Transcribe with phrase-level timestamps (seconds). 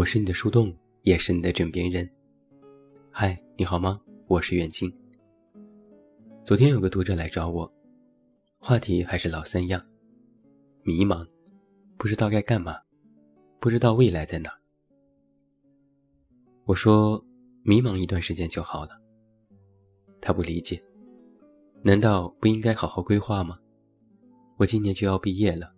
[0.00, 2.10] 我是你的树洞，也是你的枕边人。
[3.10, 4.00] 嗨，你好吗？
[4.28, 4.90] 我是远近。
[6.42, 7.70] 昨天有个读者来找我，
[8.58, 9.78] 话题还是老三样：
[10.84, 11.28] 迷茫，
[11.98, 12.80] 不知道该干嘛，
[13.60, 14.50] 不知道未来在哪。
[16.64, 17.22] 我说，
[17.62, 18.96] 迷茫一段时间就好了。
[20.18, 20.80] 他不理解，
[21.82, 23.54] 难道不应该好好规划吗？
[24.56, 25.70] 我今年就要毕业了，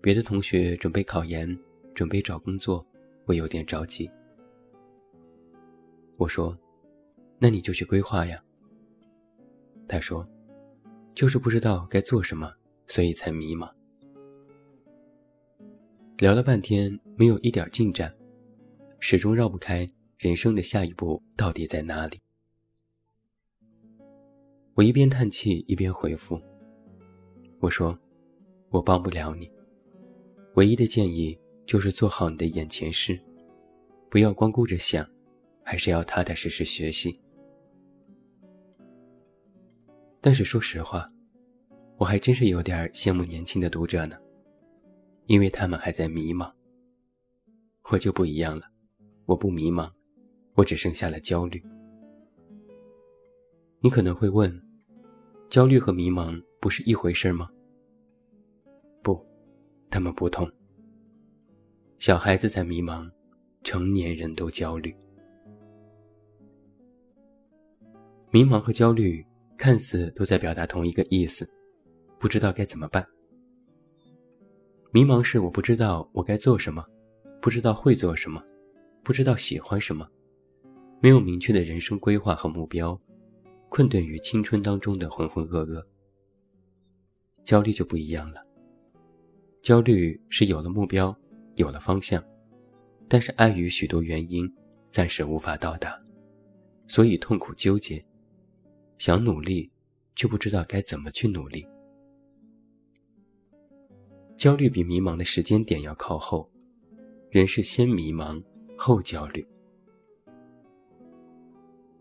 [0.00, 1.58] 别的同学准备考研，
[1.92, 2.80] 准备找工作。
[3.26, 4.08] 我有点着急。
[6.16, 6.56] 我说
[7.38, 8.38] ：“那你就去规划呀。”
[9.88, 10.24] 他说
[11.14, 12.50] ：“就是不知道该做什么，
[12.86, 13.70] 所以才迷茫。”
[16.18, 18.14] 聊了半天，没有一点进展，
[19.00, 22.18] 始终绕不开人生的下一步到底在哪里。
[24.74, 26.40] 我一边叹气一边回复
[27.60, 27.98] ：“我说，
[28.70, 29.50] 我帮不了你，
[30.54, 33.20] 唯一的建议。”就是做好你的眼前事，
[34.08, 35.04] 不要光顾着想，
[35.64, 37.18] 还是要踏踏实实学习。
[40.20, 41.06] 但是说实话，
[41.98, 44.16] 我还真是有点羡慕年轻的读者呢，
[45.26, 46.52] 因为他们还在迷茫。
[47.90, 48.68] 我就不一样了，
[49.26, 49.90] 我不迷茫，
[50.54, 51.62] 我只剩下了焦虑。
[53.80, 54.62] 你可能会问，
[55.48, 57.48] 焦虑和迷茫不是一回事吗？
[59.02, 59.24] 不，
[59.90, 60.50] 他们不同。
[61.98, 63.10] 小孩子在迷茫，
[63.64, 64.94] 成年人都焦虑。
[68.30, 69.24] 迷茫和焦虑
[69.56, 71.48] 看似都在表达同一个意思，
[72.18, 73.04] 不知道该怎么办。
[74.92, 76.84] 迷茫是我不知道我该做什么，
[77.40, 78.42] 不知道会做什么，
[79.02, 80.06] 不知道喜欢什么，
[81.00, 82.96] 没有明确的人生规划和目标，
[83.70, 85.82] 困顿于青春当中的浑浑噩噩。
[87.42, 88.42] 焦虑就不一样了，
[89.62, 91.16] 焦虑是有了目标。
[91.56, 92.22] 有了方向，
[93.08, 94.50] 但是碍于许多原因，
[94.90, 95.98] 暂时无法到达，
[96.86, 98.00] 所以痛苦纠结，
[98.98, 99.70] 想努力，
[100.14, 101.66] 却不知道该怎么去努力。
[104.36, 106.50] 焦虑比迷茫的时间点要靠后，
[107.30, 108.42] 人是先迷茫
[108.76, 109.46] 后焦虑。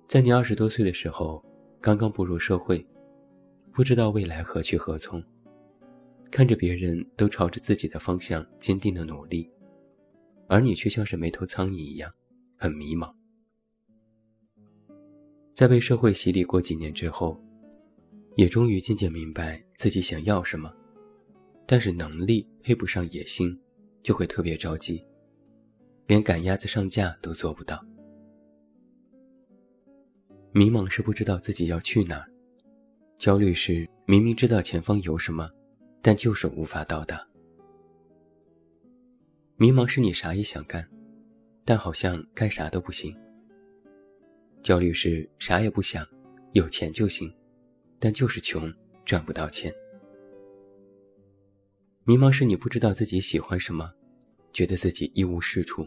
[0.07, 1.43] 在你二十多岁的时候，
[1.79, 2.85] 刚刚步入社会，
[3.72, 5.23] 不知道未来何去何从。
[6.31, 9.49] 看着别人都朝着自己的方向坚定的努力，
[10.47, 12.11] 而你却像是没头苍蝇一样，
[12.57, 13.13] 很迷茫。
[15.53, 17.41] 在被社会洗礼过几年之后，
[18.35, 20.73] 也终于渐渐明白自己想要什么，
[21.65, 23.57] 但是能力配不上野心，
[24.03, 25.05] 就会特别着急，
[26.07, 27.81] 连赶鸭子上架都做不到。
[30.51, 32.29] 迷茫是不知道自己要去哪儿，
[33.17, 35.47] 焦虑是明明知道前方有什么。
[36.05, 37.27] 但就是无法到达。
[39.55, 40.88] 迷茫是你啥也想干，
[41.66, 43.17] 但好像干啥都不行。
[44.61, 46.05] 焦虑是啥也不想，
[46.51, 47.35] 有钱就行，
[47.97, 48.71] 但就是穷，
[49.03, 49.73] 赚不到钱。
[52.03, 53.89] 迷茫是你不知道自己喜欢什么，
[54.53, 55.83] 觉得自己一无是处。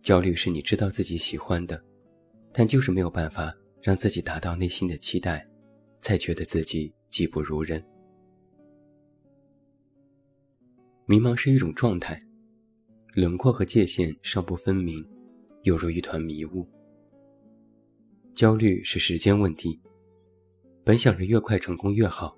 [0.00, 1.78] 焦虑是你知道自己喜欢的，
[2.50, 5.46] 但就是没有办法让自己达到内心的期待，
[6.00, 7.84] 才觉得自己技不如人。
[11.06, 12.18] 迷茫是一种状态，
[13.12, 15.06] 轮廓和界限尚不分明，
[15.64, 16.66] 犹如一团迷雾。
[18.34, 19.78] 焦虑是时间问题，
[20.82, 22.34] 本想着越快成功越好，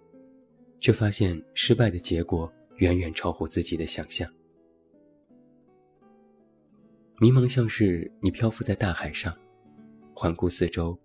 [0.81, 4.28] 却发现失败的结果远远超乎自己的想象。
[7.21, 9.32] 迷茫像是你漂浮在大海上，
[10.12, 10.99] 环顾四周，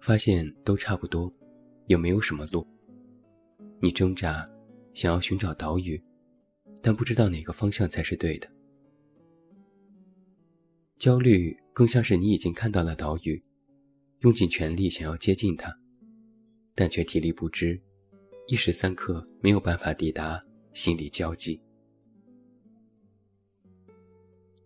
[0.00, 1.32] 发现都差不多，
[1.86, 2.66] 也没有什么路。
[3.80, 4.44] 你挣扎，
[4.92, 6.02] 想要寻找岛屿。
[6.82, 8.48] 但不知道哪个方向才是对的。
[10.96, 13.40] 焦虑更像是你已经看到了岛屿，
[14.20, 15.78] 用尽全力想要接近它，
[16.74, 17.80] 但却体力不支，
[18.48, 20.40] 一时三刻没有办法抵达，
[20.72, 21.60] 心里焦急。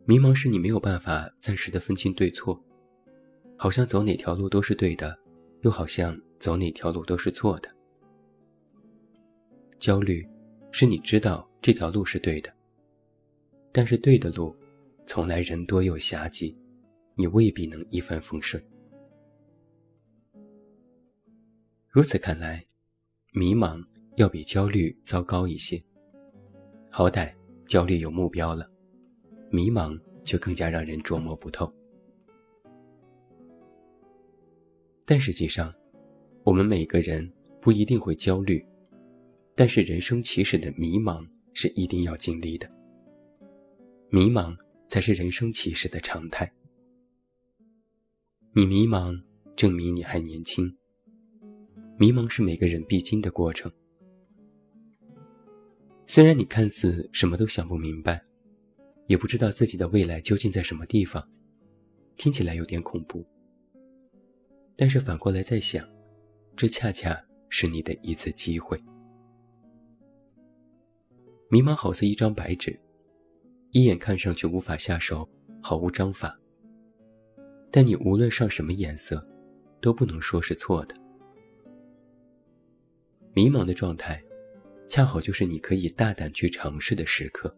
[0.05, 2.61] 迷茫是你没有办法暂时的分清对错，
[3.57, 5.19] 好像走哪条路都是对的，
[5.61, 7.71] 又好像走哪条路都是错的。
[9.79, 10.27] 焦虑
[10.73, 11.49] 是你知道。
[11.63, 12.53] 这条路是对的，
[13.71, 14.53] 但是对的路，
[15.07, 16.53] 从来人多又狭窄，
[17.15, 18.61] 你未必能一帆风顺。
[21.87, 22.67] 如此看来，
[23.31, 23.81] 迷茫
[24.17, 25.81] 要比焦虑糟糕一些。
[26.91, 27.33] 好歹
[27.65, 28.69] 焦虑有目标了，
[29.51, 31.73] 迷茫却更加让人捉摸不透。
[35.07, 35.73] 但实际上，
[36.43, 38.67] 我们每个人不一定会焦虑，
[39.55, 41.27] 但是人生起始的迷茫。
[41.55, 42.67] 是一定要经历的。
[44.09, 44.57] 迷茫
[44.89, 46.51] 才是人生起始的常态。
[48.53, 49.23] 你迷茫，
[49.55, 50.75] 证明你还年轻。
[51.99, 53.71] 迷茫是每个人必经的过程。
[56.07, 58.25] 虽然你看似什么都想不明白，
[59.09, 61.31] 也不知道自己的未来究竟在什么地方，
[62.17, 63.23] 听起来有点恐怖。
[64.75, 65.87] 但是反过来再想，
[66.57, 68.79] 这恰恰是你的一次机会。
[71.53, 72.81] 迷茫好似一张白纸，
[73.73, 75.29] 一眼看上去无法下手，
[75.63, 76.35] 毫无章法。
[77.71, 79.23] 但你无论上什么颜色，
[79.79, 80.97] 都不能说是错的。
[83.35, 84.19] 迷茫的状态，
[84.89, 87.55] 恰好就是你可以大胆去尝试的时刻。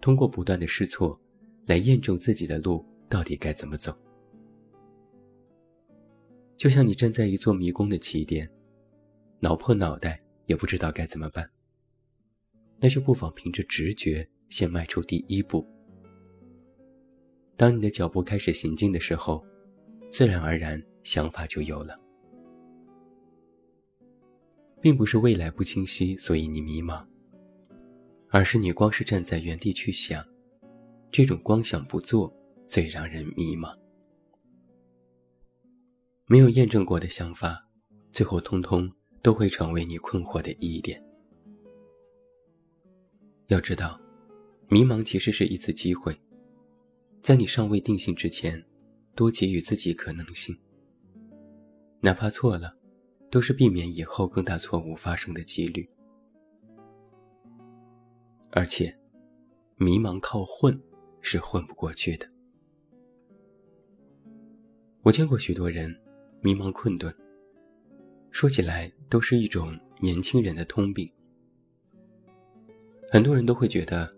[0.00, 1.20] 通过不断的试错，
[1.66, 3.94] 来验证自己的路到底该怎么走。
[6.56, 8.50] 就像你站在一座迷宫的起点，
[9.40, 11.51] 挠破脑袋也不知道该怎么办。
[12.82, 15.64] 那就不妨凭着直觉，先迈出第一步。
[17.56, 19.46] 当你的脚步开始行进的时候，
[20.10, 21.94] 自然而然想法就有了，
[24.80, 27.06] 并不是未来不清晰，所以你迷茫，
[28.30, 30.26] 而是你光是站在原地去想，
[31.12, 32.36] 这种光想不做
[32.66, 33.72] 最让人迷茫。
[36.26, 37.60] 没有验证过的想法，
[38.12, 38.90] 最后通通
[39.22, 41.00] 都会成为你困惑的疑点。
[43.52, 44.00] 要知道，
[44.68, 46.16] 迷茫其实是一次机会。
[47.22, 48.64] 在你尚未定性之前，
[49.14, 50.58] 多给予自己可能性。
[52.00, 52.70] 哪怕错了，
[53.30, 55.86] 都是避免以后更大错误发生的几率。
[58.52, 58.98] 而且，
[59.76, 60.80] 迷茫靠混
[61.20, 62.26] 是混不过去的。
[65.02, 65.94] 我见过许多人
[66.40, 67.14] 迷茫困顿，
[68.30, 71.06] 说起来都是一种年轻人的通病。
[73.12, 74.10] 很多人都会觉得，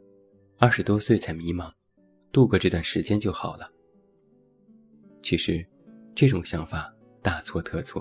[0.57, 1.69] 二十多岁才迷茫。
[2.31, 3.67] 度过这段时间就好了。
[5.21, 5.67] 其实，
[6.15, 8.01] 这种想法大错特错。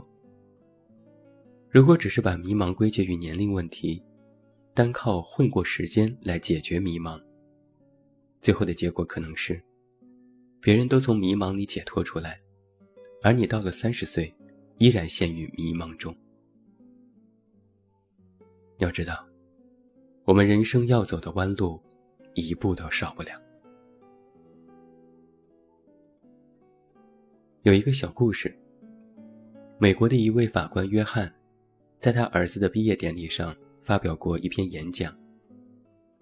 [1.67, 3.99] 如果只是把迷茫归结于年龄问题，
[4.75, 7.19] 单靠混过时间来解决迷茫，
[8.39, 9.59] 最后的结果可能是，
[10.61, 12.39] 别人都从迷茫里解脱出来，
[13.23, 14.31] 而你到了三十岁，
[14.77, 16.15] 依然陷于迷茫中。
[18.77, 19.27] 要知道，
[20.25, 21.81] 我们人生要走的弯路，
[22.33, 23.31] 一步都少不了。
[27.63, 28.57] 有一个小故事。
[29.79, 31.33] 美国的一位法官约翰，
[31.99, 35.13] 在他儿子的毕业典礼上发表过一篇演讲，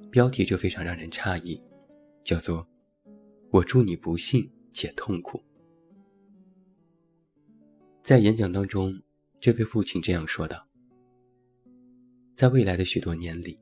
[0.10, 1.62] 标题就非常让人诧异，
[2.24, 2.68] 叫做
[3.52, 5.40] “我祝你不幸且痛苦”。
[8.02, 9.00] 在演讲当中，
[9.40, 10.68] 这位父亲这样说道
[12.34, 13.56] ：“在未来的许多年里，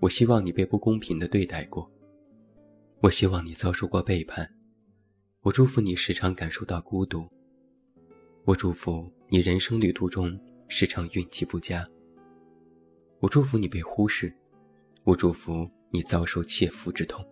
[0.00, 1.88] 我希望你被不公平的对待过，
[3.00, 4.52] 我希望你遭受过背叛。”
[5.42, 7.24] 我祝福你时常感受到孤独。
[8.44, 11.84] 我祝福你人生旅途中时常运气不佳。
[13.20, 14.34] 我祝福你被忽视。
[15.04, 17.24] 我祝福你遭受切肤之痛。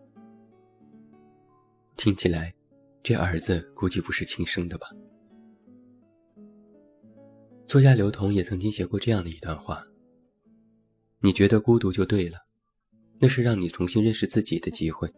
[1.96, 2.54] 听起来，
[3.02, 4.86] 这儿子估计不是亲生的吧？
[7.66, 9.84] 作家刘同也曾经写过这样的一段话：
[11.18, 12.43] 你觉得孤独就对了，
[13.24, 15.10] 那是让你重新认识自己的机会。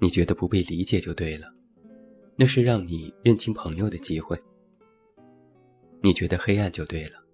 [0.00, 1.54] 你觉得不被理解就对了，
[2.34, 4.36] 那是让你认清朋友的机会。
[6.02, 7.24] 你觉得黑暗就对了，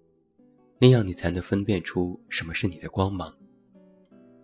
[0.77, 3.35] 那样你才能分辨出什么是你的光芒。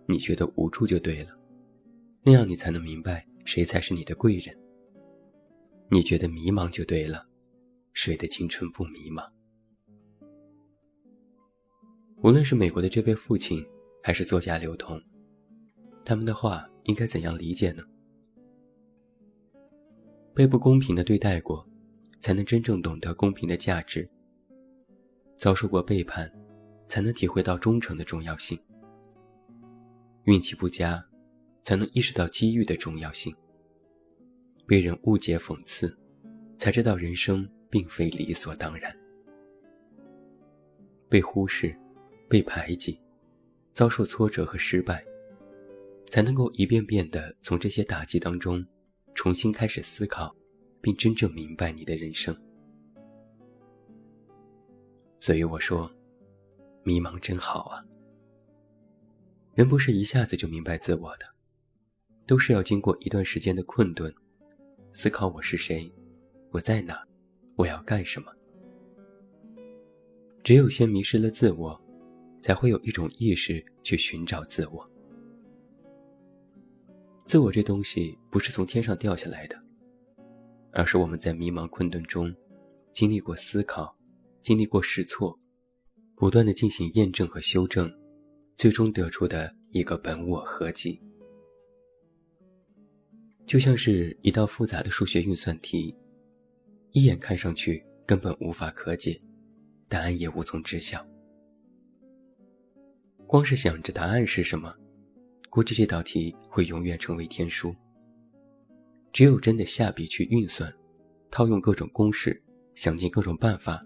[0.07, 1.35] 你觉得无助就对了，
[2.23, 4.51] 那样你才能明白谁才是你的贵人。
[5.91, 7.27] 你觉得迷茫就对了，
[7.93, 9.29] 谁的青春不迷茫？
[12.23, 13.63] 无论是美国的这位父亲，
[14.03, 15.01] 还是作家刘同，
[16.03, 17.83] 他们的话应该怎样理解呢？
[20.33, 21.67] 被不公平的对待过，
[22.19, 24.03] 才能真正懂得公平的价值；
[25.35, 26.31] 遭受过背叛，
[26.87, 28.57] 才能体会到忠诚的重要性；
[30.23, 31.05] 运气不佳，
[31.63, 33.31] 才能意识到机遇的重要性；
[34.65, 35.95] 被人误解讽刺，
[36.57, 38.89] 才知道人生并非理所当然；
[41.07, 41.77] 被忽视、
[42.29, 42.97] 被排挤、
[43.73, 45.03] 遭受挫折和失败，
[46.09, 48.65] 才能够一遍遍地从这些打击当中。
[49.13, 50.33] 重新开始思考，
[50.79, 52.35] 并真正明白你的人生。
[55.19, 55.91] 所以我说，
[56.83, 57.81] 迷茫真好啊。
[59.53, 61.25] 人不是一下子就明白自我的，
[62.25, 64.11] 都是要经过一段时间的困顿，
[64.93, 65.91] 思考我是谁，
[66.51, 67.05] 我在哪，
[67.57, 68.31] 我要干什么。
[70.41, 71.77] 只有先迷失了自我，
[72.41, 74.85] 才会有一种意识去寻找自我。
[77.25, 79.57] 自我这东西不是从天上掉下来的，
[80.73, 82.33] 而是我们在迷茫困顿中，
[82.91, 83.95] 经历过思考，
[84.41, 85.39] 经历过试错，
[86.15, 87.89] 不断的进行验证和修正，
[88.57, 90.99] 最终得出的一个本我合集。
[93.45, 95.97] 就像是一道复杂的数学运算题，
[96.91, 99.19] 一眼看上去根本无法可解，
[99.87, 101.05] 答案也无从知晓。
[103.31, 104.75] 光是想着答案是什么，
[105.49, 107.73] 估计这道题会永远成为天书。
[109.13, 110.69] 只有真的下笔去运算，
[111.29, 112.37] 套用各种公式，
[112.75, 113.79] 想尽各种办法，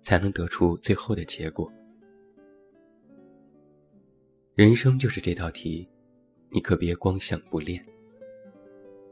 [0.00, 1.68] 才能得出最后的结果。
[4.54, 5.84] 人生就是这道题，
[6.50, 7.84] 你可别光想不练。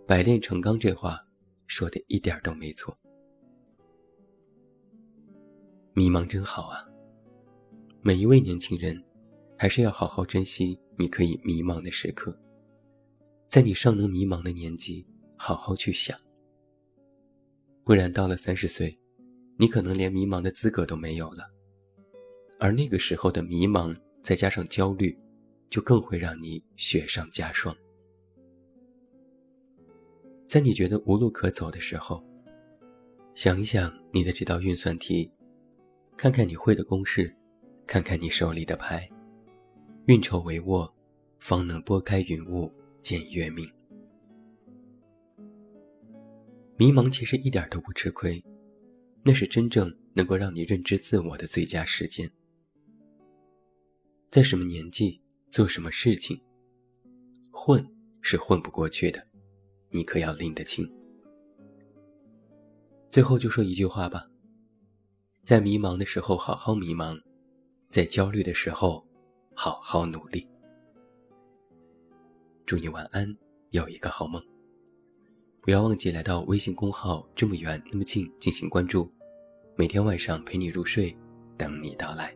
[0.06, 1.18] 百炼成钢这话
[1.66, 2.96] 说的一点都没错。
[5.92, 6.84] 迷茫真好啊！
[8.00, 9.02] 每一位年轻人，
[9.62, 12.36] 还是要好好珍惜你可以迷茫的时刻，
[13.48, 15.04] 在你尚能迷茫的年纪，
[15.36, 16.18] 好好去想。
[17.84, 18.98] 不然到了三十岁，
[19.56, 21.48] 你可能连迷茫的资格都没有了，
[22.58, 25.16] 而那个时候的迷茫再加上焦虑，
[25.70, 27.72] 就更会让你雪上加霜。
[30.48, 32.20] 在你觉得无路可走的时候，
[33.36, 35.30] 想一想你的这道运算题，
[36.16, 37.32] 看看你会的公式，
[37.86, 39.08] 看看你手里的牌，
[40.06, 40.90] 运筹帷幄，
[41.38, 43.64] 方能拨开云雾见月明。
[46.76, 48.42] 迷茫其实一点都不吃亏，
[49.22, 52.28] 那是真正能够让你认知自我的最佳时间。
[54.28, 56.40] 在什么年纪做什么事情，
[57.52, 57.86] 混
[58.22, 59.24] 是混不过去的。
[59.90, 60.90] 你可要拎得清。
[63.08, 64.28] 最后就说一句话吧：
[65.44, 67.20] 在迷茫的时候好好迷茫，
[67.88, 69.00] 在焦虑的时候
[69.54, 70.46] 好好努力。
[72.66, 73.36] 祝你晚安，
[73.70, 74.42] 有一个好梦。
[75.60, 79.08] 不要忘记来到微信公号“这么远那么近”进行关注，
[79.76, 81.16] 每天晚上陪你入睡，
[81.56, 82.34] 等你到来。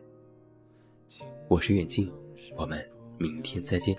[1.49, 2.11] 我是远近，
[2.55, 3.97] 我们明天再见。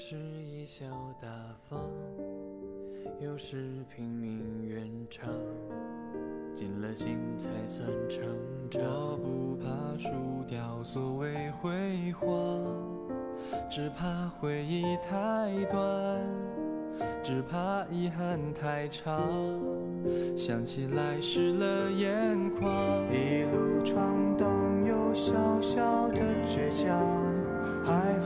[0.00, 0.86] 贻笑
[1.20, 1.28] 大
[1.68, 1.78] 方，
[3.20, 5.28] 有时拼命圆场，
[6.54, 8.22] 尽了心才算成
[8.70, 8.82] 长。
[8.82, 10.08] 我不怕输
[10.46, 12.28] 掉所谓辉煌，
[13.68, 16.20] 只怕回忆太短，
[17.22, 19.20] 只怕遗憾太长，
[20.36, 22.70] 想起来湿了眼眶。
[23.12, 26.96] 一路闯荡有小小的倔强，
[27.84, 28.19] 还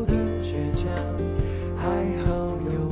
[0.00, 0.90] 的倔强，
[1.76, 1.86] 还
[2.24, 2.30] 好
[2.72, 2.91] 有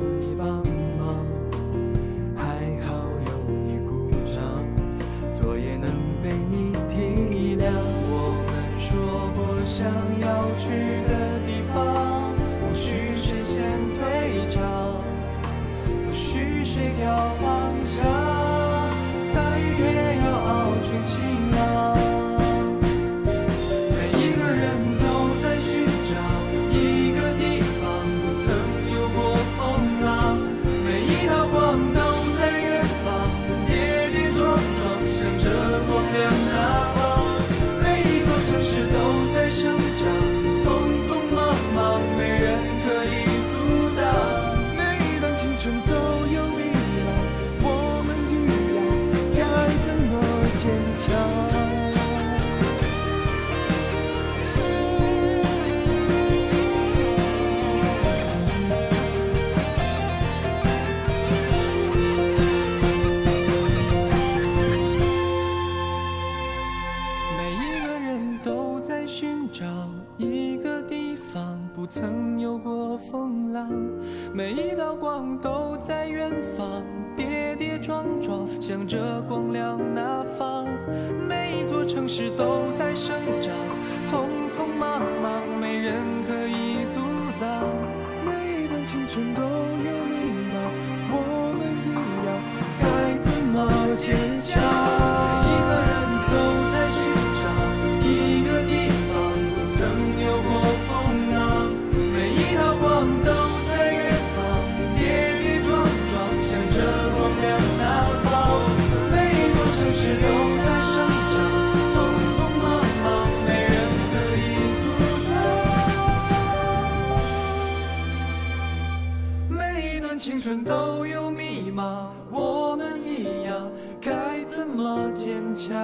[120.41, 123.71] 青春都有迷茫我们一样
[124.01, 125.77] 该怎么坚强？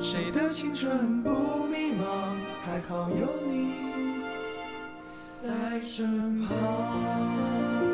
[0.00, 1.30] 谁的青春不
[1.64, 2.34] 迷茫
[2.66, 4.24] 还好有你
[5.40, 7.93] 在身旁。